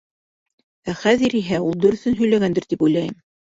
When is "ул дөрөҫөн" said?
1.67-2.19